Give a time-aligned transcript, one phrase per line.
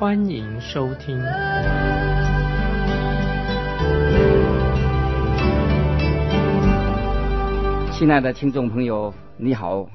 [0.00, 1.22] 欢迎收听。
[7.92, 9.90] 亲爱的听众朋友，你好，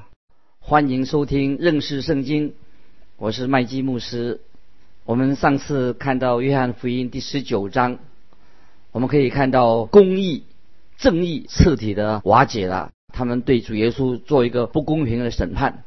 [0.60, 2.54] 欢迎收听认识圣经，
[3.18, 4.42] 我是麦基牧师。
[5.06, 7.98] 我们上次看到约翰福音第十九章，
[8.92, 10.44] 我们可以看到公义。
[11.00, 15.84] 正义彻底的瓦解了，他们对主耶稣做一个不公平的审判。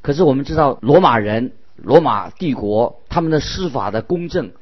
[0.00, 1.50] 可是我们知道，罗马人、
[1.82, 4.52] 罗马帝国他们的司法的公正，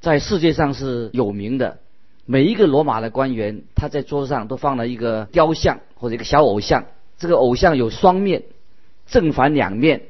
[0.00, 1.78] 在世界上是有名的。
[2.26, 6.84] 每一个罗马的官员，他在桌上都放了一个雕像或者一个小偶像。
[7.18, 8.42] 这个偶像有双面，
[9.06, 10.02] 正反两面，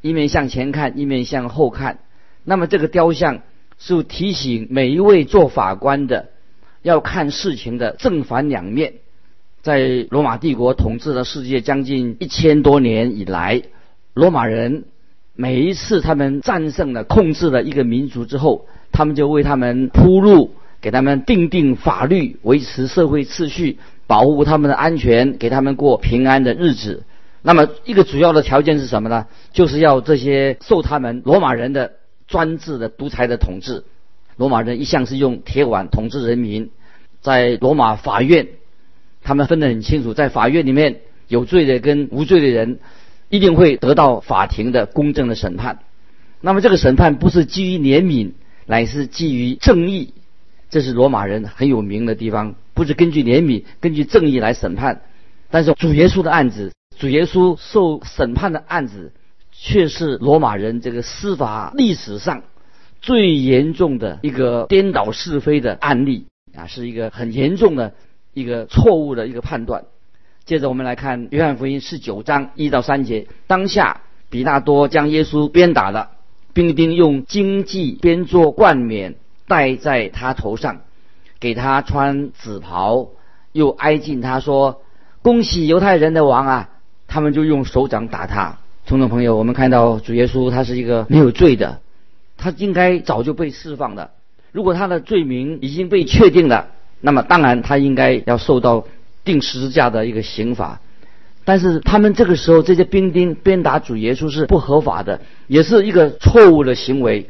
[0.00, 2.00] 一面向前看，一面向后看。
[2.44, 3.42] 那么这个雕像
[3.78, 6.30] 是提醒每一位做法官的。
[6.82, 8.96] 要看事情的正反两面，
[9.62, 13.62] 在罗马帝国统治了世界将近一千多年以来，
[14.12, 14.84] 罗马人
[15.36, 27.02] 每一次他们战胜了、控制了一个民族之后，他们就为他们铺路，给他们定定法律，维持社会秩序，保护他们的安全，给他们过平安的日子。
[27.42, 29.26] 那么，一个主要的条件是什么呢？
[29.52, 31.92] 就是要这些受他们罗马人的
[32.26, 33.84] 专制的独裁的统治。
[34.36, 36.70] 罗马人一向是用铁腕统治人民，
[37.20, 38.48] 在罗马法院，
[39.22, 42.78] 他们分得很清楚，在法院里面有罪的跟无罪的人，
[43.34, 45.80] 一定会得到法庭的公正的审判。
[46.40, 48.32] 那么这个审判不是基于怜悯，
[48.64, 50.14] 乃是基于正义，
[50.70, 55.02] 这是罗马人很有名的地方，不是根据怜悯、根据正义来审判。
[55.50, 59.12] 但是主耶稣的案子，主耶稣受审判的案子，
[59.50, 62.44] 却是罗马人这个司法历史上。
[63.02, 67.94] 最严重的一个颠倒是非的案例啊，是一个很严重的
[68.32, 69.84] 一个错误的一个判断。
[70.46, 73.26] 接着我们来看约翰福音十九章一到三节。
[73.46, 76.10] 当下比纳多将耶稣鞭打了，
[76.52, 79.14] 兵丁用荆棘编作冠冕
[79.48, 80.82] 戴在他头上，
[81.40, 83.08] 给他穿紫袍，
[83.52, 84.82] 又挨近他说
[85.22, 86.68] ：“恭喜犹太人的王啊！”
[87.08, 88.58] 他们就用手掌打他。
[88.84, 91.80] 听众朋友，我们看到主耶稣他是一个没有罪的。
[92.36, 94.10] 他应该早就被释放的。
[94.52, 96.68] 如果他的罪名已经被确定了，
[97.00, 98.84] 那么当然他应该要受到
[99.24, 100.80] 定十字架的一个刑罚。
[101.44, 107.28] 但是他们这个时候这些兵丁鞭打主耶稣是不合法的，也是一个错误的行为。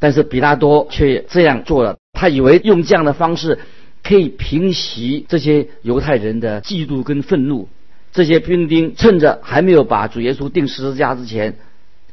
[0.00, 3.58] 但是比拉多却这样做了，他以为用这样的方式
[4.02, 7.68] 可以平息这些犹太人的嫉妒跟愤怒。
[8.12, 11.56] 这些兵丁趁着还没有把主耶稣定十字架之前，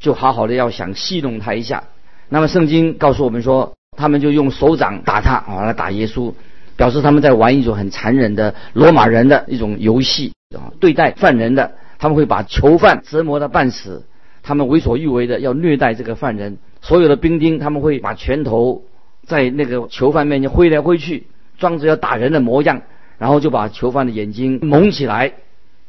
[0.00, 1.84] 就好好的要想戏弄他一下。
[2.28, 6.32] 那么圣经告诉我们说，他们就用手掌打他啊，来打耶稣，
[6.76, 14.04] 表示他们在玩一种很残忍的罗马人的一种游戏啊，对待犯人的，他们会把囚犯折磨的半死，
[14.42, 16.58] 他们为所欲为的要虐待这个犯人。
[16.80, 18.82] 所有的兵丁他们会把拳头
[19.26, 21.26] 在那个囚犯面前挥来挥去，
[21.58, 22.82] 装着要打人的模样，
[23.18, 25.32] 然后就把囚犯的眼睛蒙起来，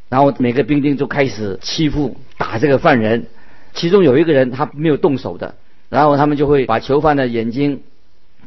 [0.10, 3.26] 然后每个兵丁就开始欺负打这个犯人，
[3.74, 5.56] 其中有一个人他没有动手的。
[5.90, 7.82] 然后他们就会把囚犯的眼睛，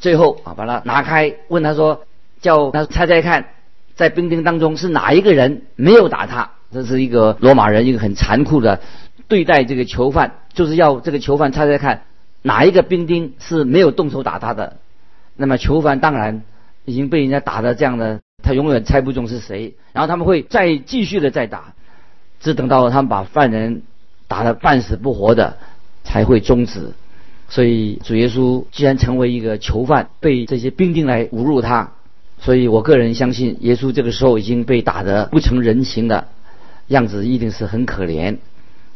[0.01, 2.03] 最后啊把它拿开，问他说，
[2.41, 3.47] 叫他猜猜看，
[3.95, 6.51] 在兵丁当中是哪一个人没有打他？
[6.73, 8.81] 这是一个罗马人一个很残酷的
[9.29, 12.03] 对待这个囚犯，就是要这个囚犯猜猜看，
[12.43, 14.77] 哪一个兵丁是没有动手打他的？
[15.37, 16.43] 那么囚犯当然
[16.85, 19.75] 已经被人家打的这样的，他永远猜不中是谁。
[19.93, 21.75] 然后他们会再继续的再打，
[22.41, 23.83] 只等到他们把犯人
[24.29, 25.57] 打得半死不活的，
[26.05, 26.93] 才会终止。
[27.49, 31.93] 所以主耶稣既然成为一个囚犯，被这些兵丁来侮辱他，
[32.39, 36.29] 所以我个人相信，耶稣这个时候已经被打得不成人形的
[36.89, 38.37] 样子，一定是很可怜。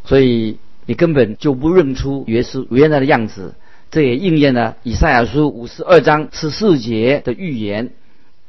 [0.04, 3.54] 所以你根本就不认出耶稣原来的样子，
[3.90, 7.90] 这也应验了以赛亚书五十二章十四节的预言。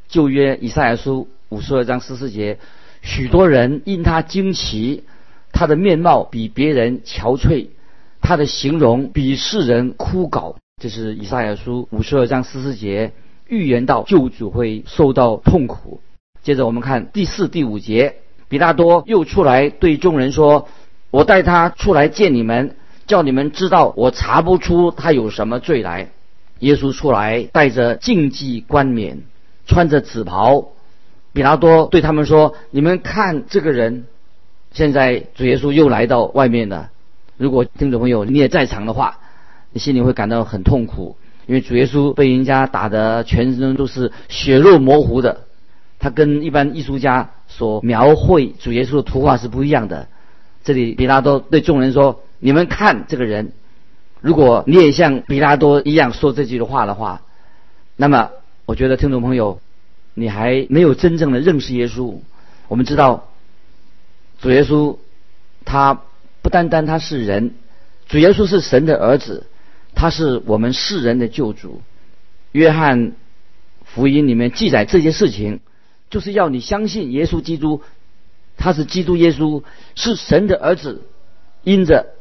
[0.07, 2.59] 旧约以赛亚书五十二章十四节，
[3.01, 5.03] 许多人因他惊奇，
[5.53, 7.67] 他的面貌比别人憔悴。
[8.21, 13.13] 他的形容比世人枯槁，这是以赛亚书五十二章十四节
[13.51, 15.99] 预言到救主会受到痛苦。
[16.41, 18.15] 接着我们看第四、第五节，
[18.47, 20.69] 比大多又出来对众人说
[21.11, 22.77] ：“我带他出来见你们，
[23.07, 26.11] 叫你们知道我查不出他有什么罪来。”
[26.59, 29.23] 耶稣出来，带着竞技冠冕，
[29.67, 30.69] 穿着紫袍。
[31.33, 34.05] 比拉多对他们说：“你们看这个人，
[34.71, 36.89] 现在主耶稣又来到外面了。
[37.35, 39.19] 如果听众朋友你也在场的话，
[39.71, 41.17] 你心里会感到很痛苦，
[41.51, 45.41] 因为主耶稣被人家打得全身都是血肉模糊的。
[45.99, 50.07] 他跟一般艺术家所描绘主耶稣的图画是不一样的。
[50.63, 53.51] 这里比拉多对众人说：‘你们看这个人，
[54.21, 57.21] 如果你也像比拉多一样说这句的话的话，
[57.97, 58.29] 那么
[58.65, 59.59] 我觉得听众朋友。’
[60.13, 62.15] 你还没有真正的认识耶稣。
[62.69, 63.27] 我们知道，
[64.41, 64.97] 主耶稣
[65.63, 66.01] 他
[66.41, 67.51] 不单单他是人，
[68.07, 69.47] 主耶稣是神的儿子，
[70.01, 71.83] 他是我们世人的救主。
[72.53, 73.11] 约翰
[73.85, 75.59] 福音里面记载这些事情，
[76.09, 77.83] 就是要你相信耶稣基督，
[78.57, 79.61] 他是基督耶稣，
[79.93, 81.03] 是神的儿子，
[81.63, 82.15] 因着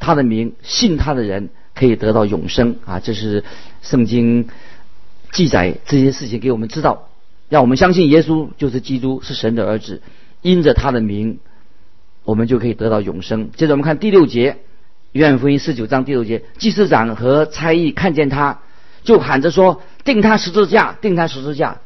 [0.00, 2.98] 他的名信他的人可以得到永生啊！
[2.98, 3.44] 这是
[3.80, 4.48] 圣经
[5.30, 7.10] 记载这些事情给我们知道。
[7.48, 10.02] 让我们相信耶稣就是基督，是神的儿子，
[10.42, 11.38] 因着他的名，
[12.24, 13.52] 我们就可以得到永生。
[13.52, 14.56] 接着我们看第六节，
[15.12, 18.60] 约翰福音十九章第六节，祭司长和差役看见他，
[19.02, 21.80] 就喊着说：“定他十字架，定他十字架。”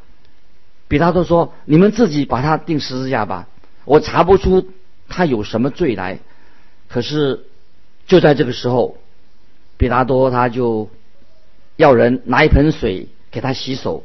[0.87, 3.47] 比拉多说：“你们自己把他定十字架吧，
[3.85, 4.69] 我查不出
[5.07, 6.19] 他有什么罪来。”
[6.87, 7.45] 可是
[8.05, 8.97] 就在这个时候，
[9.77, 10.91] 比拉多他就
[11.77, 14.03] 要人拿一盆水给他洗手。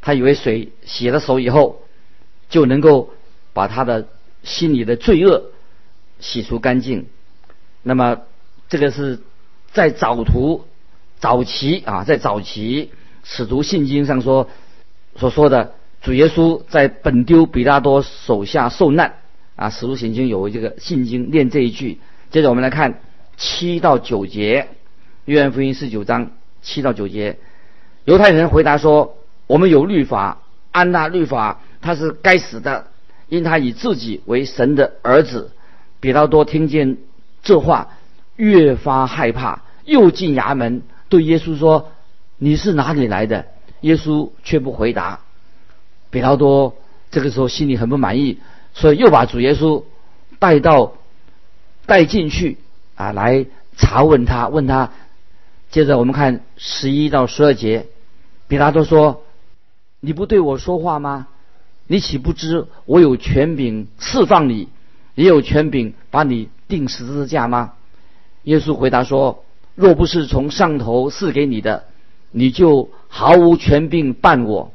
[0.00, 1.82] 他以为水洗了手以后，
[2.48, 3.10] 就能够
[3.52, 4.08] 把他的
[4.42, 5.52] 心里的罪恶
[6.18, 7.06] 洗除干净。
[7.82, 8.22] 那么，
[8.70, 9.20] 这个是
[9.72, 10.64] 在早图
[11.18, 12.90] 早期啊，在早期
[13.22, 14.48] 使徒信经上说
[15.16, 19.16] 所说的，主耶稣在本丢比拉多手下受难
[19.56, 19.68] 啊。
[19.68, 21.98] 使徒信经有这个信经念这一句。
[22.30, 23.00] 接着我们来看
[23.36, 24.68] 七到九节，
[25.26, 26.30] 约翰福音十九章
[26.62, 27.36] 七到九节，
[28.06, 29.16] 犹太人回答说。
[29.46, 32.86] 我们有律法，安娜律法，他是该死的，
[33.28, 35.50] 因他以自己为神的儿子。
[35.98, 36.98] 比拉多听见
[37.42, 37.88] 这话，
[38.40, 41.92] 越发害怕，又进衙门对耶稣说
[42.38, 43.44] ：“你是哪里来的？”
[43.82, 45.20] 耶稣却不回答。
[46.10, 46.74] 比拉多
[47.10, 48.38] 这个时候心里很不满意，
[48.72, 49.84] 所以又把主耶稣
[50.38, 50.94] 带到
[51.84, 52.56] 带进去
[52.94, 53.44] 啊，来
[53.76, 54.90] 查问他，问他。
[55.70, 57.86] 接着我们看十一到十二节，
[58.48, 59.22] 比拉多说。
[60.02, 61.28] 你不对我说话吗？
[61.86, 64.68] 你岂不知我有权柄释放你，
[65.14, 67.74] 也有权柄把你钉十字架吗？
[68.44, 69.44] 耶稣回答说
[69.74, 71.84] ：“若不是从上头赐给你的，
[72.30, 74.72] 你就毫无权柄办我。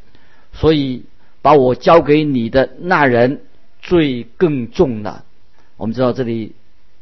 [0.53, 1.03] 所以
[1.41, 3.41] 把我交给你的那人
[3.81, 5.23] 罪更重了。”
[5.77, 6.53] 我们知道这里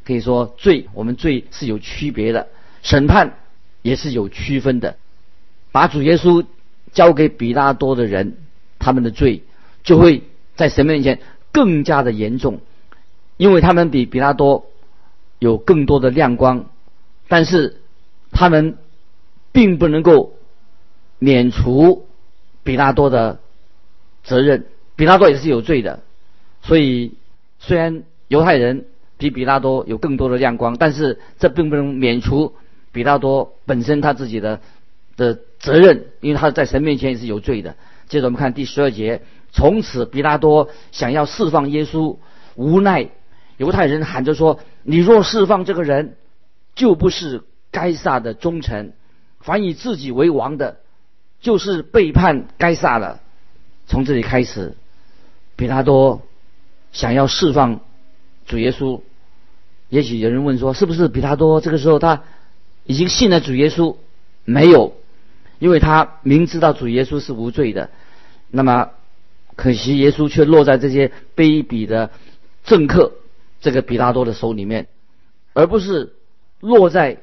[0.04, 2.48] 可以说罪，我们罪是有区别的，
[2.82, 3.34] 审判
[3.82, 4.96] 也是有区分的。
[5.72, 6.44] 把主耶稣。
[6.92, 8.36] 交给比拉多的人，
[8.78, 9.42] 他们的罪
[9.82, 10.22] 就会
[10.54, 11.18] 在神面前
[11.50, 12.60] 更加的严重，
[13.36, 14.66] 因为他们比比拉多
[15.44, 16.66] 有更多的亮光，
[17.28, 17.76] 但是
[18.30, 18.78] 他们
[19.52, 20.32] 并不能够
[21.18, 22.06] 免除
[22.62, 23.38] 比拉多的
[24.22, 24.66] 责任。
[24.96, 26.00] 比拉多也是有罪的，
[26.62, 27.14] 所以
[27.58, 28.86] 虽然犹太人
[29.18, 32.54] 比比拉多有更多的亮光，但是这并不能免除
[32.92, 34.60] 比拉多本身他自己的。
[35.16, 37.76] 的责任，因为他在神面前也是有罪的。
[38.08, 42.16] 接着我们看第十二节，从此比拉多想要释放耶稣，
[42.56, 43.10] 无奈
[43.56, 46.16] 犹太人喊着说：“你若释放这个人，
[46.74, 48.92] 就不是该撒的忠臣；
[49.40, 50.78] 凡以自己为王的，
[51.40, 53.20] 就是背叛该撒了。”
[53.86, 54.74] 从这里开始，
[55.56, 56.22] 比拉多
[56.92, 57.80] 想要释放
[58.46, 59.00] 主耶稣。
[59.88, 62.22] 也许有人问说：“是不是比拉多这个时候他
[62.84, 63.96] 已经信了主耶稣？”
[64.44, 64.94] 没有。
[65.60, 67.88] 因为他明知道主耶稣是无罪的，
[68.50, 68.90] 那么
[69.54, 72.10] 可惜耶稣却落在这些卑鄙的
[72.64, 73.12] 政客
[73.64, 74.86] 这个比拉多的手里面，
[75.54, 76.12] 而不是
[76.60, 77.22] 落在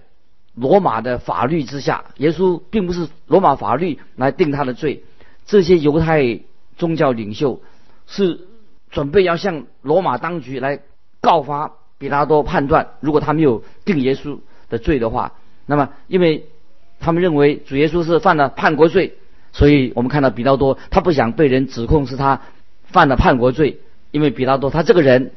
[0.56, 2.06] 罗马的法律之下。
[2.18, 5.04] 耶稣并不是罗马法律来定他的罪，
[5.46, 6.40] 这些犹太
[6.76, 7.62] 宗教领袖
[8.08, 8.48] 是
[8.90, 10.80] 准备要向罗马当局来
[11.22, 15.34] 告发比拉多，判断如果他没有定耶稣的罪的话，
[15.66, 16.48] 那么因为。
[17.04, 19.18] 他们认为主耶稣是犯了叛国罪，
[19.54, 22.44] 所以我们看到比拉多，他不想被人指控是他
[22.84, 23.80] 犯了叛国罪，
[24.12, 25.32] 因为比拉多他这个人，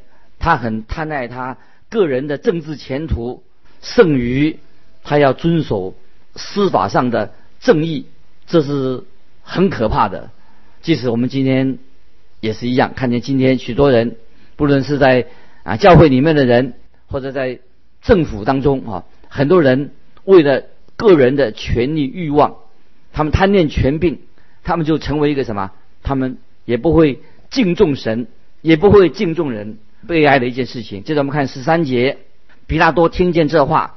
[0.45, 1.57] 他很贪爱他
[1.89, 3.43] 个人的政治前途，
[3.81, 4.59] 胜于
[5.03, 5.95] 他要遵守
[6.37, 8.05] 司法上的正义，
[8.47, 9.05] 这是
[9.43, 10.29] 很可怕的。
[10.83, 11.79] 即使我们今天
[12.41, 14.17] 也是一样，看见今天许多人，
[14.57, 15.29] 不论是在
[15.63, 16.75] 啊教会里面的人，
[17.07, 17.61] 或者在
[18.03, 19.93] 政府当中啊，很多人
[20.25, 20.65] 为了
[20.97, 22.57] 个人的权利欲望，
[23.15, 24.19] 他们贪恋权柄，
[24.63, 25.71] 他们就成为一个什么？
[26.03, 26.37] 他们
[26.67, 28.27] 也不会敬重神，
[28.61, 31.03] 也不会敬重人，悲哀的一件事情。
[31.05, 32.19] 接着我们看十三节，
[32.67, 33.97] 比拉多听见这话，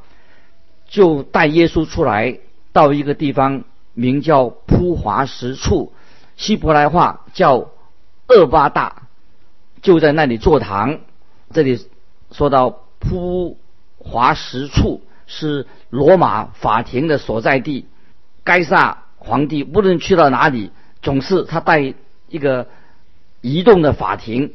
[0.88, 2.40] 就带耶稣出来，
[2.74, 5.94] 到一个地方，名叫铺华石处，
[6.36, 7.70] 希伯来话叫
[8.28, 9.04] 厄巴大，
[9.82, 11.00] 就在那里坐堂。
[11.52, 11.88] 这里
[12.32, 13.58] 说到铺
[13.98, 17.86] 华石处是罗马法庭的所在地，
[18.44, 20.72] 该撒皇帝无论去到哪里，
[21.02, 21.94] 总是他带
[22.30, 22.68] 一个
[23.42, 24.54] 移动的法庭，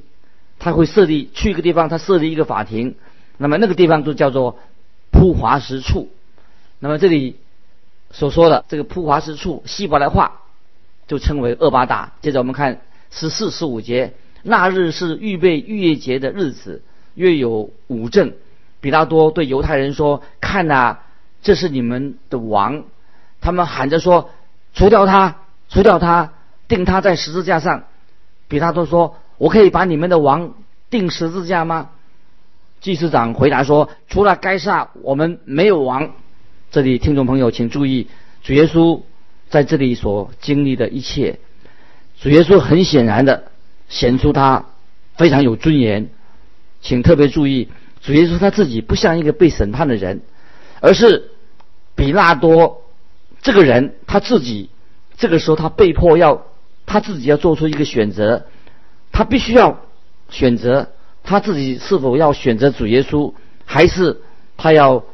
[0.63, 2.95] 他会设立去一个地方，他设立一个法庭，
[3.37, 4.61] 那么那个地方就叫做
[5.11, 6.09] 铺华石处。
[6.79, 7.37] 那么这里
[8.13, 10.41] 所说的这个铺华石处，希伯来话
[11.09, 12.13] 就称为厄巴大。
[12.23, 14.15] 接着我们看十四、十五节。
[14.45, 16.83] 那日是预备逾越节的日子，
[17.17, 18.33] 约有五正。
[18.81, 20.99] 比拉多对犹太人说：“看呐，
[21.43, 22.85] 这是你们的王。”
[23.41, 24.31] 他们喊着说
[24.75, 25.39] ：“除掉他，
[25.69, 26.33] 除掉他，
[26.69, 27.83] 钉他在十字架上。”
[28.47, 30.55] 比拉多说：“我可以把你们的王
[30.89, 31.91] 钉十字架吗？”
[32.81, 36.13] 祭司长回答说：“除了该撒，我们没有王。”
[36.71, 38.07] 这里听众朋友请注意，
[38.45, 39.01] 主耶稣
[39.49, 41.41] 在这里所经历的一切，
[42.21, 43.51] 主耶稣很显然的。
[43.89, 44.67] 显出他
[45.17, 46.09] 非常有尊严，
[46.81, 47.69] 请特别注意，
[48.01, 50.23] 主耶稣他自己不像一个被审判的人，
[50.81, 51.33] 而是
[51.97, 52.85] 比拉多
[53.43, 54.71] 这个人他自己
[55.17, 56.47] 这个时候他被迫要
[56.87, 58.47] 他自己要做出一个选择，
[59.13, 59.79] 他必须要
[60.31, 60.89] 选择
[61.23, 63.33] 他自己是否要选择主耶稣，
[63.65, 64.21] 还是
[64.57, 65.05] 他要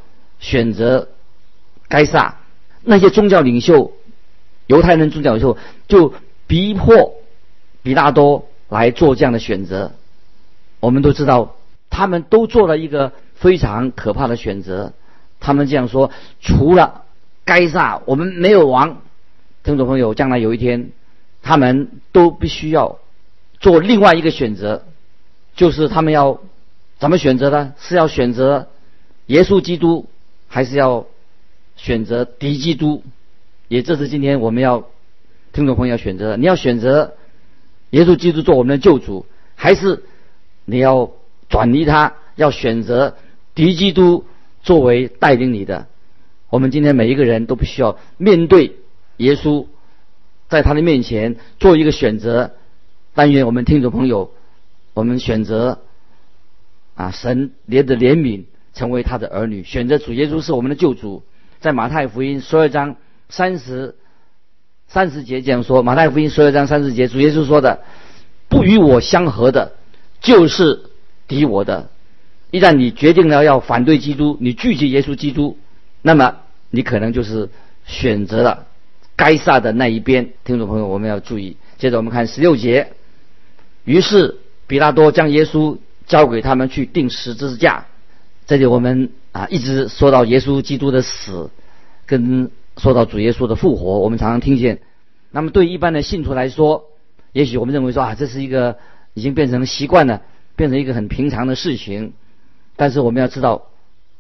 [0.41, 1.09] 选择
[1.89, 2.37] 该撒
[2.83, 3.93] 那些宗教领袖，
[4.67, 6.15] 犹太人宗教领袖就
[6.47, 7.15] 逼迫
[7.83, 8.47] 比拉多。
[8.71, 9.93] 来做这样的选择，
[10.79, 11.57] 我们都知道，
[11.89, 14.93] 他们都做了一个非常可怕的选择。
[15.41, 17.05] 他们这样说：除了
[17.47, 18.99] 该撒，我们没有王。
[19.65, 20.91] 听众朋友，将来有一天，
[21.41, 22.99] 他们都必须要
[23.61, 24.85] 做另外一个选择，
[25.55, 26.41] 就是他们要
[26.99, 27.75] 怎么选择呢？
[27.79, 28.69] 是要选择
[29.27, 30.07] 耶稣基督，
[30.49, 31.07] 还是要
[31.77, 33.03] 选择敌基督？
[33.69, 34.89] 也这是今天我们要
[35.53, 36.37] 听众朋友要选择的。
[36.37, 37.15] 你要选择。
[37.91, 39.25] 耶稣基督做我们的救主，
[39.55, 40.05] 还是
[40.67, 41.11] 你要
[41.49, 43.17] 转离他，要选择
[43.55, 44.27] 敌基督
[44.63, 45.87] 作为带领你的？
[46.51, 48.77] 我们今天每一个人都必须要面对
[49.17, 49.65] 耶稣，
[50.51, 52.51] 在他的面前做一个选择。
[53.19, 54.31] 但愿我们听众朋友，
[54.95, 55.81] 我们选择
[56.95, 58.45] 啊，神连的怜悯，
[58.75, 61.25] 成为他的儿女，选择主耶稣是我们的救主。
[61.59, 62.95] 在马太福音十二章
[63.29, 63.97] 三十。
[64.87, 67.83] 三十节这样说，马太福音十二章三十节，主耶稣说的
[68.49, 69.73] ：“不与我相合的，
[70.21, 70.85] 就是
[71.27, 71.91] 敌我的。
[72.53, 75.59] 一旦你决定了要反对基督，你拒绝耶稣基督，
[76.03, 76.37] 那么
[76.71, 77.51] 你可能就是
[77.85, 78.69] 选择了
[79.17, 81.57] 该撒的那一边。”听众朋友，我们要注意。
[81.79, 82.93] 接着我们看十六节，
[83.89, 87.87] 于是比拉多将耶稣交给他们去钉十字架。
[88.47, 91.51] 这里我们啊一直说到耶稣基督的死，
[92.07, 92.51] 跟。
[92.81, 94.79] 说到主耶稣的复活，我们常常听见。
[95.33, 96.85] 那么对一般的信徒来说，
[97.33, 98.79] 也许我们认为说啊，这是一个
[99.15, 100.23] 已经变成习惯了，
[100.55, 102.13] 变成一个很平常的事情。
[102.77, 103.67] 但是我们要知道，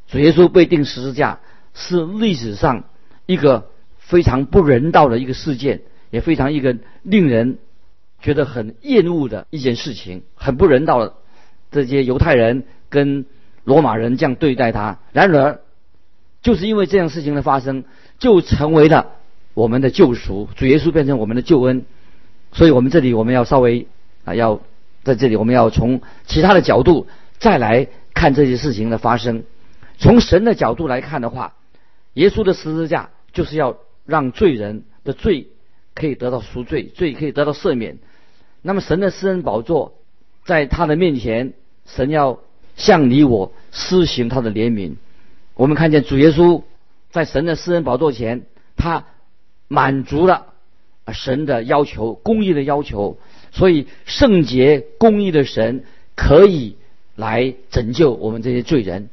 [0.08, 1.38] 主耶稣被钉十字架
[1.72, 2.82] 是历史上
[3.26, 3.70] 一个
[4.00, 7.58] 非常不人道的一个事件，也非常一个令人
[8.20, 11.14] 觉得很厌恶的一件事情，很不人道的。
[11.70, 13.26] 这些犹太人跟
[13.64, 15.60] 罗马人这样对待他，然而
[16.42, 17.84] 就是因为这样事情的发生。
[18.18, 19.12] 就成为了
[19.54, 21.84] 我们的救赎，主耶稣变成我们的救恩，
[22.50, 23.87] 所以我们这里我们要稍微
[24.25, 24.60] 啊，要
[25.04, 27.06] 在这里我们要从其他的角度
[27.38, 29.44] 再来看这些事情的发生。
[29.98, 31.54] 从神的角度来看的话，
[32.14, 35.46] 耶稣的十字架就是要让罪人的罪
[35.98, 37.98] 可以得到赎罪，罪可以得到赦免。
[38.62, 39.98] 那么神的施恩宝座
[40.44, 41.52] 在他的面前，
[41.84, 42.38] 神要
[42.76, 44.94] 向你我施行他的怜悯。
[45.54, 46.62] 我们看见主耶稣。
[47.10, 48.42] 在神的私人宝座前，
[48.76, 49.06] 他
[49.66, 50.48] 满足了
[51.10, 53.16] 神的要求、公义的要求，
[53.50, 56.76] 所以圣洁公义的神可以
[57.16, 59.08] 来拯救我们这些罪人。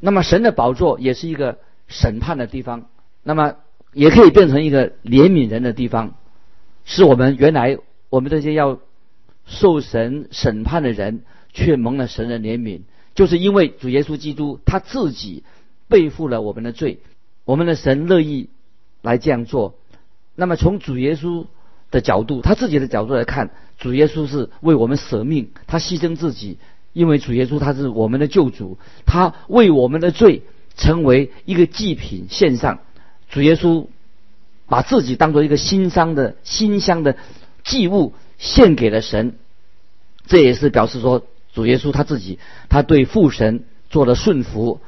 [0.00, 2.88] 那么神的宝座也是一个审判的地方，
[3.22, 3.56] 那么
[3.92, 6.14] 也可以变成一个怜悯人的地方，
[6.84, 7.78] 是我们原来
[8.10, 8.78] 我们这些要
[9.46, 11.22] 受神审判的人，
[11.52, 12.82] 却蒙了神的怜悯，
[13.14, 15.44] 就是因为主耶稣基督他自己
[15.88, 16.98] 背负了我们的罪。
[17.44, 18.48] 我们的神乐意
[19.02, 19.74] 来这样做，
[20.34, 21.46] 那么从主耶稣
[21.90, 26.56] 的角度，他自己的角度来看，主耶稣是为我们舍命，他牺牲自己，
[26.94, 30.42] 因为主耶稣他是我们的救主，他为我们的罪
[30.74, 32.80] 成为一个祭品献上。
[33.28, 33.88] 主耶稣
[34.66, 37.16] 把自己当做一个馨香的馨香的
[37.64, 39.36] 祭物献给了神。
[40.26, 44.80] 这也是表示说，主耶稣他自己他对父神做了顺服。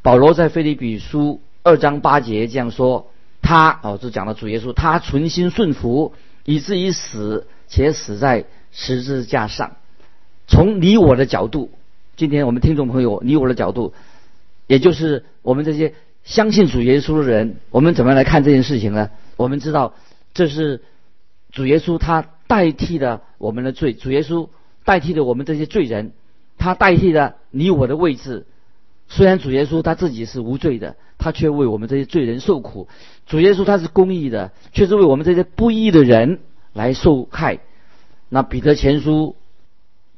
[0.00, 3.10] 保罗在腓立比书二章八节这样说：
[3.42, 9.76] 他哦，就讲了主耶稣，他存心顺服，以至于死，且死在十字架上。
[10.46, 11.70] 从你我的角度，
[12.16, 13.92] 今天我们听众朋友，你我的角度，
[14.66, 15.92] 也就是我们这些
[16.28, 19.08] 相信主耶稣的人，我们怎么样来看这件事情呢？
[19.38, 19.94] 我们知道，
[20.34, 20.82] 这是
[21.50, 24.50] 主耶稣他代替了我们的罪，主耶稣
[24.84, 26.12] 代替了我们这些罪人，
[26.58, 28.46] 他代替了你我的位置。
[29.08, 32.88] 虽然主耶稣他自己是无罪的，他却为我们这些罪人受苦。
[33.26, 36.40] 主耶稣他是公义的，却是为我们这些不义的人
[36.74, 37.60] 来受害。
[38.28, 39.34] 那彼得前书。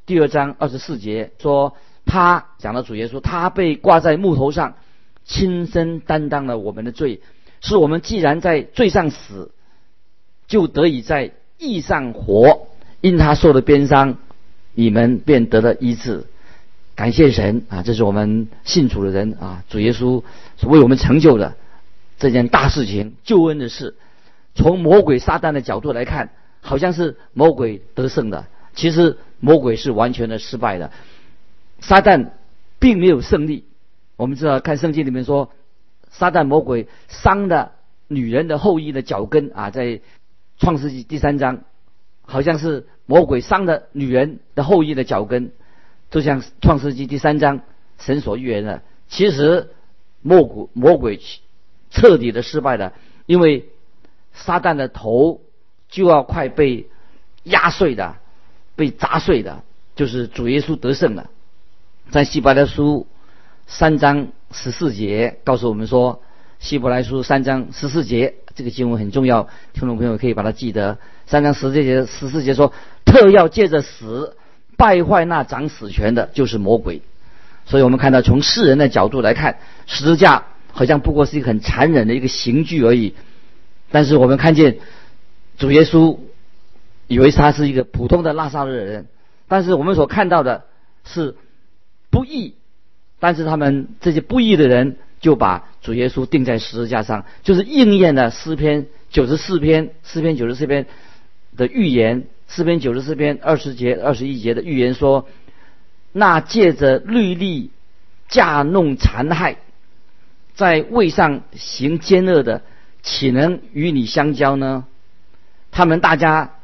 [0.06, 4.74] 第二章二十四节说，他讲到主耶稣，他被挂在木头上，
[5.24, 7.20] 亲身担当了我们的罪，
[7.60, 9.52] 是我们既然在罪上死，
[10.46, 12.68] 就得以在义上活。
[13.00, 14.18] 因他受的鞭伤，
[14.74, 16.26] 你们便得了医治。
[16.94, 17.82] 感谢神啊！
[17.82, 20.22] 这是我们信主的人啊，主耶稣
[20.58, 21.56] 是为我们成就的
[22.18, 23.96] 这件大事情，救恩的事。
[24.54, 29.18] 从魔鬼撒旦的角度来看，好像是魔鬼得胜的，其实。
[29.42, 30.92] 魔鬼是完全的失败的，
[31.80, 32.32] 撒旦
[32.78, 33.64] 并没有胜利。
[34.20, 35.50] 我们知道，看圣经里面说，
[36.10, 37.72] 撒旦魔鬼伤了
[38.06, 40.02] 女人的后裔的脚跟啊，在
[40.58, 41.62] 创世纪第三章，
[42.20, 45.52] 好像是魔鬼伤了女人的后裔的脚跟，
[46.10, 47.60] 就像创世纪第三章
[47.98, 48.82] 神所预言的。
[49.08, 49.70] 其实
[50.20, 51.18] 魔鬼魔鬼
[51.90, 52.92] 彻底的失败了，
[53.24, 53.70] 因为
[54.34, 55.40] 撒旦的头
[55.88, 56.88] 就要快被
[57.44, 58.16] 压碎的。
[58.76, 59.62] 被砸碎的，
[59.94, 61.28] 就是主耶稣得胜了。
[62.10, 63.06] 在希伯来书
[63.72, 66.22] 三章十四节告诉我们说，
[66.58, 70.98] 希伯来书三章十四节这个经文很重要，听众朋友可以把它记得。
[71.26, 72.72] 三章十四节十四节说，
[73.04, 74.36] 特要借着死
[74.76, 77.00] 败坏那掌死权的，就是魔鬼。
[77.64, 83.14] 所以我们看到，从世人的角度来看，十字架好像不过是一个很残忍的一个刑具而已。
[83.92, 84.78] 但是我们看见
[85.56, 86.18] 主耶稣。
[87.06, 89.08] 以为他是一个普通的拉萨的人，
[89.48, 90.62] 但是我们所看到的
[91.04, 91.34] 是
[92.08, 92.54] 不义，
[93.20, 100.86] 但是他们这些不义的人就把主耶稣钉在十字架上，就是应验了诗篇九十四篇诗篇九十四篇
[101.56, 105.28] 的预言，诗篇九十四篇二十节二十一节的预言说，
[106.10, 107.70] 那借着律例
[108.28, 109.58] 架弄残害，
[110.54, 112.62] 在位上行奸恶的，
[113.02, 114.86] 岂能与你相交呢？
[115.70, 116.54] 他们大家。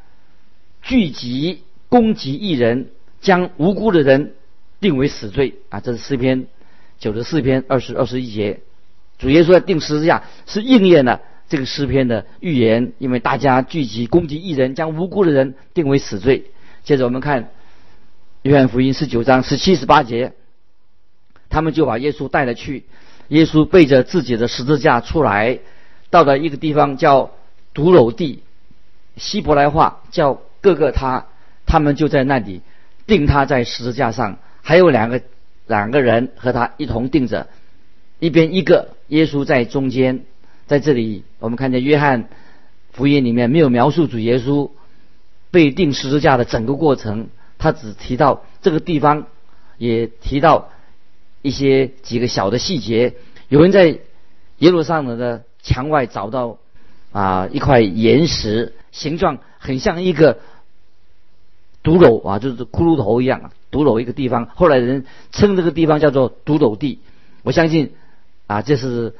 [0.83, 4.35] 聚集攻击一人，将无辜的人
[4.79, 5.79] 定为死罪啊！
[5.79, 6.47] 这是诗篇
[6.99, 8.59] 九十四篇二十二十一节。
[9.17, 16.51] 主耶稣在定十字架是应验了这个诗篇的预言，因为大家聚集攻击一人，将无辜的人定为死罪。
[16.83, 17.49] 接着我们看
[18.43, 20.33] 约翰福音十九章十七十八节，
[21.49, 22.85] 他们就把耶稣带了去。
[23.29, 25.59] 耶稣背着自己的十字架出来，
[26.09, 27.31] 到了一个地方叫
[27.73, 28.43] 独楼地，
[29.15, 30.41] 希伯来话叫。
[30.59, 31.27] 各个他，
[31.67, 32.61] 他们就在那里
[33.05, 35.21] 钉他在十字架上，还有两个
[35.65, 37.47] 两个人和他一同钉着，
[38.19, 40.25] 一边一个，耶稣在中间。
[40.65, 42.27] 在这里，我们看见约翰
[42.91, 44.69] 福音里面没有描述主耶稣
[45.51, 49.27] 被钉十字架的整个过程，他只提到这个地方，
[49.77, 50.67] 也提到
[51.41, 53.13] 一些几个小的细节。
[53.47, 53.97] 有人在
[54.57, 56.57] 耶路撒冷的墙外找到
[57.13, 60.39] 啊一块岩石，形状很像一个。
[61.83, 64.47] 独楼啊，就是骷髅头一样啊，独楼一个地方。
[64.53, 66.99] 后来人称这个地方叫做独楼地。
[67.43, 67.93] 我相信
[68.47, 69.15] 啊，这是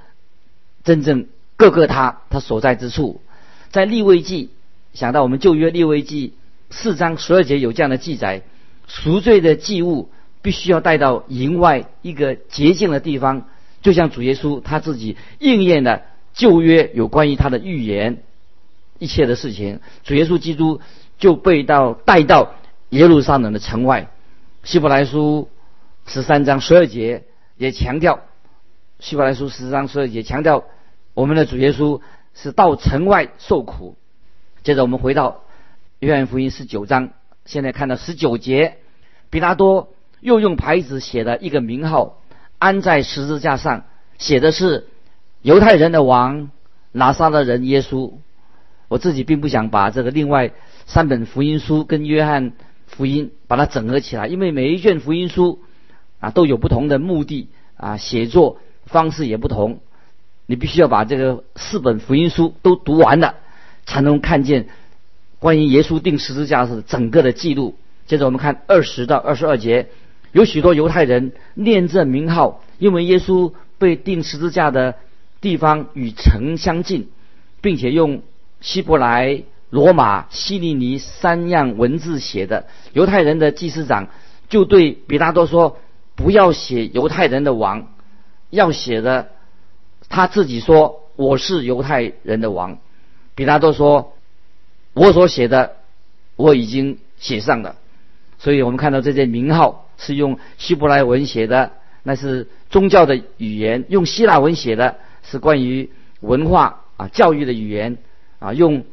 [0.83, 3.21] 真正各个他他所在之处。
[3.69, 4.49] 在立位记，
[4.93, 6.33] 想到我们旧约立位记
[6.69, 8.41] 四章十二节有这样的记载：
[8.87, 10.09] 赎罪的祭物
[10.41, 13.47] 必须要带到营外一个洁净的地方，
[13.81, 16.01] 就像主耶稣他自己应验了
[16.33, 18.23] 旧约有关于他的预言
[18.99, 19.79] 一切的事情。
[20.03, 20.81] 主耶稣基督。
[21.19, 22.53] 就被到带到
[22.89, 24.11] 耶路撒冷的城外，
[24.67, 25.47] 希伯来书
[26.07, 27.23] 十三章十二节
[27.55, 28.19] 也强调，
[28.99, 30.65] 希伯来书十三章十二节强调
[31.13, 32.01] 我们的主耶稣
[32.33, 33.95] 是到城外受苦。
[34.63, 35.43] 接着我们回到
[35.99, 37.11] 约翰福音十九章，
[37.45, 38.75] 现在看到十九节，
[39.29, 42.21] 比拉多又用牌子写了一个名号，
[42.57, 43.85] 安在十字架上，
[44.17, 44.87] 写的是
[45.41, 46.51] 犹太人的王
[46.91, 48.15] 拿撒勒人耶稣。
[48.89, 50.51] 我自己并不想把这个另外。
[50.89, 52.53] 三本福音书跟约翰
[52.87, 55.59] 福音把它整合起来，因为每一卷福音书
[56.19, 59.79] 啊都有不同的目的啊，写作方式也不同。
[60.45, 63.35] 你必须要把这个四本福音书都读完了，
[63.85, 64.67] 才能看见
[65.39, 67.75] 关于耶稣钉十字架的整个的记录。
[68.05, 69.89] 接着我们看二十到二十二节，
[70.31, 74.95] 有许多犹太人念这名号，因为耶稣被钉十字架的
[75.41, 77.09] 地方与城相近，
[77.59, 78.21] 并且用
[78.61, 82.67] 希伯来、罗马、希利尼三样文字写的。
[82.93, 84.07] 犹太人的祭司长
[84.49, 85.77] 就对比拉多说
[86.15, 87.93] ：“不要写犹太人的王，
[88.49, 89.29] 要写的。”
[90.09, 92.77] 他自己说：“我是犹太人的王。”
[93.35, 94.13] 比拉多说
[94.93, 95.75] ：“我所写的
[96.37, 97.75] 我已经写上了。”
[98.39, 105.89] 所以我们看到这些名号是用希伯来文写的，那是宗教的语言；用希腊文写的是关于
[106.21, 107.97] 文化啊教育的语言
[108.39, 108.85] 啊；用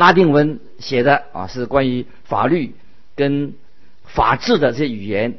[0.00, 2.74] 拉丁文写的啊是关于法律
[3.14, 3.52] 跟
[4.04, 5.34] 法治的这些语言，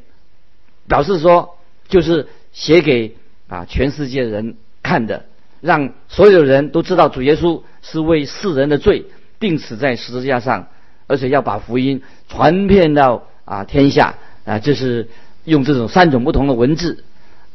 [0.87, 3.15] 表示说就是写给。
[3.51, 5.25] 啊，全世界人看的，
[5.59, 9.07] 让所有人都知道主耶稣是为世人的罪
[9.41, 10.69] 钉死在十字架上，
[11.05, 15.09] 而且要把福音传遍到啊天下啊，就是
[15.43, 17.03] 用这种三种不同的文字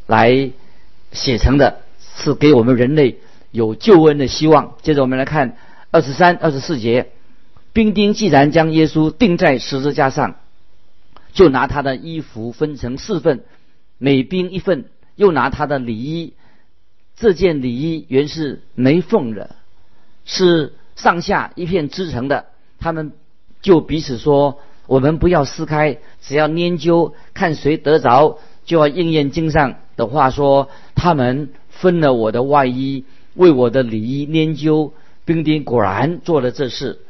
[0.06, 0.50] 来
[1.12, 1.78] 写成的，
[2.18, 3.16] 是给我们人类
[3.50, 4.74] 有救恩的希望。
[4.82, 5.56] 接着我们来看
[5.96, 7.10] 二十三、二十四节，
[7.72, 10.34] 兵丁既然将耶稣钉在十字架上，
[11.32, 13.44] 就拿他的衣服分成四份，
[13.96, 14.84] 每兵一份。
[15.14, 16.34] 又拿他的礼衣，
[17.16, 19.56] 这件礼衣原是没缝的，
[20.26, 22.44] 是上下一片织成的。
[22.78, 23.12] 他们
[23.62, 34.92] 就彼此说：“我们不要撕开，只要研究，看谁得着，就要应验经上的话说：他们分了我的外衣，为我的礼衣研究。
[35.26, 37.00] 兵丁果然做了这事。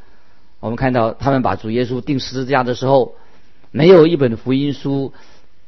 [0.59, 3.15] 我们看到他们把主耶稣钉十字架的时候，
[3.71, 5.13] 没有一本福音书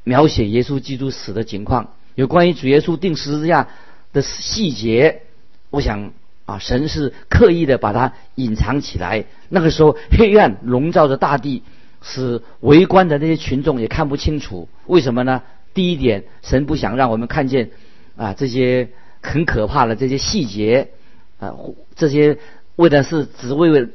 [0.03, 1.93] 描写耶稣基督死的情况。
[2.17, 3.69] 有关于主耶稣钉十字架
[4.13, 5.23] 的细节，
[5.71, 6.11] 我想
[6.47, 9.27] 啊，神是刻意的把它隐藏起来。
[9.51, 11.63] 那个时候，黑暗笼罩着大地，
[12.03, 14.69] 使围观的那些群众也看不清楚。
[14.87, 15.43] 为什么呢？
[15.75, 17.71] 第一点，神不想让我们看见
[18.17, 18.89] 啊这些
[19.21, 20.89] 很可怕的这些细节
[21.39, 21.55] 啊，
[21.97, 22.39] 这些
[22.77, 23.89] 为的是只为为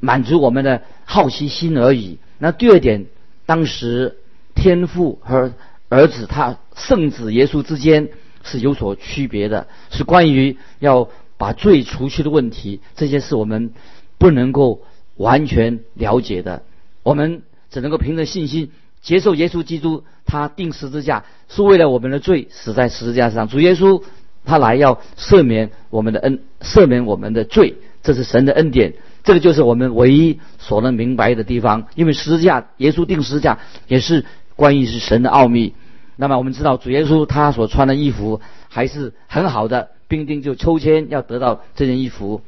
[0.00, 2.18] 满足我们的好奇心而已。
[2.38, 3.06] 那第二点，
[3.46, 4.16] 当时
[4.54, 5.52] 天父和
[5.88, 8.08] 儿子他圣子耶稣之间
[8.42, 12.80] 是有所区别的，是关于要把罪除去的问题。
[12.96, 13.72] 这些是我们
[14.18, 14.82] 不能够
[15.16, 16.62] 完全了解的，
[17.02, 23.48] 我们只能够凭着信心接受耶稣基督，他定十字架是为了我们的罪死在十字架上。
[23.48, 24.02] 主耶稣
[24.46, 28.94] 他来要赦免我们的恩，赦免我们的罪，这是神的恩典。
[29.24, 34.24] 这个就是我们唯一所能明白的地方，因为十字架，耶稣定十字架也是。
[34.56, 35.74] 关于是神的奥秘，
[36.16, 42.40] 那么我们知道主耶稣他所穿的衣服还是很好的，兵丁就抽签要得到这件衣服。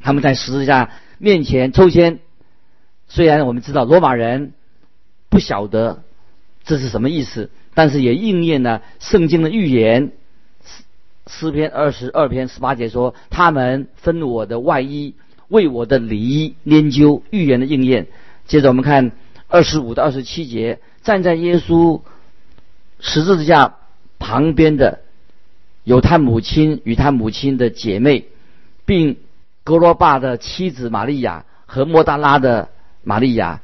[0.00, 2.18] 他们在十字架面前抽签，
[3.06, 4.54] 虽然我们知道罗马人
[5.28, 6.02] 不晓得
[6.64, 10.10] 这是什么意思，但是也应验了圣经的预言。
[11.30, 15.14] 诗篇二十二篇十八节说：“他们分我的外衣，
[15.48, 18.08] 为我的礼衣研究预言的应验。”
[18.46, 19.12] 接着我们看
[19.46, 20.80] 二十五到二十七节。
[21.02, 22.02] 站在耶稣
[22.98, 23.76] 十字架
[24.18, 25.00] 旁边的
[25.82, 28.26] 有他母亲与他母亲的姐妹，
[28.84, 29.16] 并
[29.64, 32.68] 格罗巴的妻子玛利亚和莫大拉的
[33.02, 33.62] 玛利亚。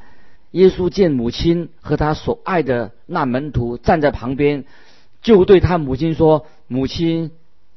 [0.52, 4.64] 耶稣见母亲和他所爱的那门徒站在旁边，
[5.20, 7.32] 就对他母亲说：“母亲，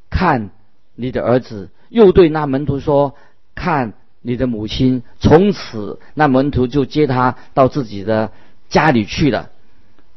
[0.09, 0.49] 看
[0.95, 3.15] 你的儿子。”又对那门徒说
[3.55, 8.31] ：“看你的母亲。”从此，那门徒就接他到自己的。
[8.69, 9.49] 家里去了，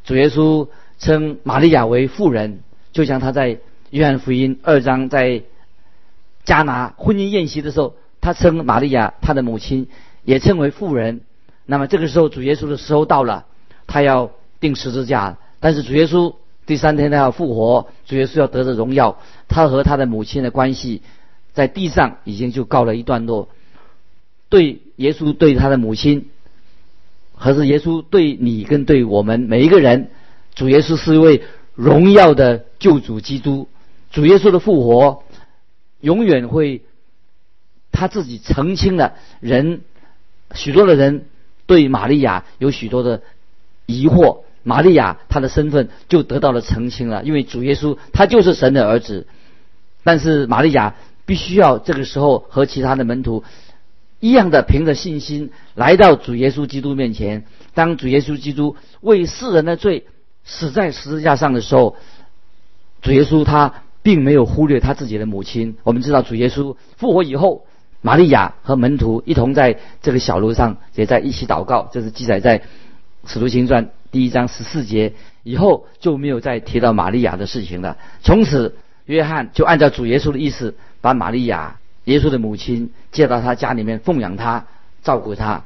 [0.05, 2.61] 主耶稣称玛利亚为妇人，
[2.93, 5.45] 就像他在约翰福音二章在
[6.45, 9.89] 加拿婚姻宴席的时候，他称玛利亚他的母亲
[10.23, 11.23] 也称为妇人。
[11.65, 13.47] 那么这个时候主耶稣的时候到了，
[13.87, 16.35] 他要钉十字架，但是主耶稣
[16.67, 21.03] 第三天他要复活，主耶稣要得着荣耀，他和他的母亲的关系
[21.53, 23.49] 在地上已经就告了一段落。
[24.49, 26.29] 对耶稣对他的母亲。
[27.37, 30.11] 可是耶稣对你跟对我们每一个人，
[30.55, 31.43] 主耶稣是一位
[31.75, 33.69] 荣耀的救主基督。
[34.13, 35.25] 主耶稣的复活
[36.01, 36.83] 永远会
[37.91, 39.81] 他自己澄清了人
[40.55, 41.25] 许多的人
[41.67, 43.23] 对玛利亚有许多的
[43.87, 49.27] 疑惑，玛利亚她的身份就得到了澄清了，因为主耶稣他就是神的儿子。
[50.05, 50.95] 但是玛利亚
[51.27, 53.45] 必须要这个时候和其他的门徒。
[54.21, 57.45] 一样的，凭着信心来到主耶稣基督面前。
[57.75, 60.07] 当主耶稣基督为世人的罪
[60.45, 61.97] 死在十字架上的时候，
[63.01, 65.77] 主耶稣他并没有忽略他自己的母亲。
[65.83, 67.67] 我们知道主耶稣复活以后，
[68.01, 72.59] 玛利亚和门徒一同在这个小楼上也在一起祷告，这是记载在
[73.27, 75.15] 《使徒行传》第一章十四节。
[75.43, 77.97] 以后就没有再提到玛利亚的事情了。
[78.23, 84.67] 从此，约翰就按照主耶稣的意思，把玛利亚，耶稣的母亲，接到他家里面奉养他，
[85.03, 85.65] 照顾他。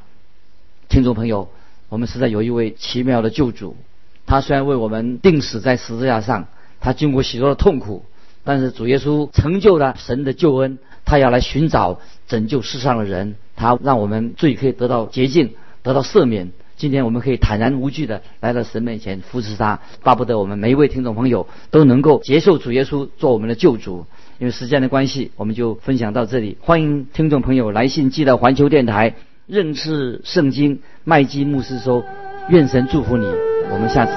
[0.88, 1.50] 听众朋友，
[1.90, 3.76] 我们实在有一位奇妙的救主，
[4.24, 6.46] 他虽然为我们钉死在十字架上，
[6.80, 8.06] 他经过许多的痛苦。
[8.42, 16.52] 但是主耶稣成就了神的救恩，他要来寻找拯救世上的人，他让我们罪可以得到洁净，得到赦免。
[16.76, 24.06] 今天我们可以坦然无惧的来到神面前扶持他，巴不得我们每一位听众朋友都能够接受主耶稣做我们的救主。
[24.38, 26.58] 因为时间的关系，我们就分享到这里。
[26.60, 29.14] 欢迎听众朋友来信寄到环球电台
[29.46, 32.04] 认识圣经麦基牧师收，
[32.50, 33.24] 愿神祝福你。
[33.72, 34.12] 我们下次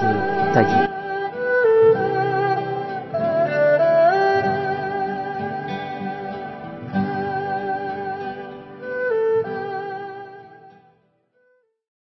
[0.53, 0.98] 再见。